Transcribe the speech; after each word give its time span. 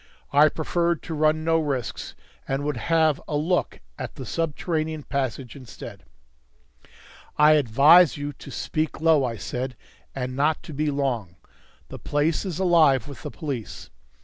I 0.33 0.49
preferred 0.49 1.03
to 1.03 1.13
run 1.13 1.43
no 1.43 1.59
risks, 1.59 2.15
and 2.47 2.63
would 2.63 2.75
have 2.77 3.21
a 3.27 3.37
look 3.37 3.81
at 3.99 4.15
the 4.15 4.25
subterranean 4.25 5.03
passage 5.03 5.55
instead. 5.55 6.05
"I 7.37 7.51
advise 7.51 8.17
you 8.17 8.33
to 8.33 8.49
speak 8.49 8.99
low," 8.99 9.23
I 9.23 9.37
said, 9.37 9.77
"and 10.15 10.35
not 10.35 10.63
to 10.63 10.73
be 10.73 10.89
long. 10.89 11.35
The 11.89 11.99
place 11.99 12.45
is 12.45 12.57
alive 12.57 13.07
with 13.07 13.21
the 13.21 13.29
police. 13.29 13.91